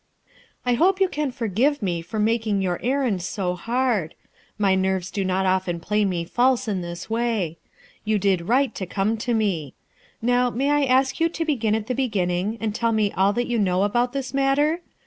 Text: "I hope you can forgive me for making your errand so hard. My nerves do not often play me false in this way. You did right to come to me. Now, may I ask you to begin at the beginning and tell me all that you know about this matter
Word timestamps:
"I 0.65 0.73
hope 0.73 0.99
you 0.99 1.07
can 1.07 1.29
forgive 1.29 1.83
me 1.83 2.01
for 2.01 2.17
making 2.17 2.59
your 2.59 2.79
errand 2.81 3.21
so 3.21 3.53
hard. 3.53 4.15
My 4.57 4.73
nerves 4.73 5.11
do 5.11 5.23
not 5.23 5.45
often 5.45 5.79
play 5.79 6.05
me 6.05 6.25
false 6.25 6.67
in 6.67 6.81
this 6.81 7.07
way. 7.07 7.59
You 8.03 8.17
did 8.17 8.49
right 8.49 8.73
to 8.73 8.87
come 8.87 9.15
to 9.17 9.35
me. 9.35 9.75
Now, 10.19 10.49
may 10.49 10.71
I 10.71 10.85
ask 10.85 11.19
you 11.19 11.29
to 11.29 11.45
begin 11.45 11.75
at 11.75 11.85
the 11.85 11.93
beginning 11.93 12.57
and 12.59 12.73
tell 12.73 12.93
me 12.93 13.11
all 13.11 13.31
that 13.33 13.45
you 13.45 13.59
know 13.59 13.83
about 13.83 14.11
this 14.11 14.33
matter 14.33 14.81